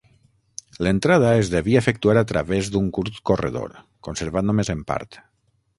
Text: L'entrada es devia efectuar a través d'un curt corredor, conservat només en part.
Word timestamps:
L'entrada 0.87 1.33
es 1.41 1.51
devia 1.55 1.83
efectuar 1.83 2.17
a 2.21 2.25
través 2.33 2.73
d'un 2.77 2.91
curt 2.99 3.23
corredor, 3.31 3.79
conservat 4.09 4.51
només 4.51 4.77
en 4.79 4.85
part. 4.93 5.25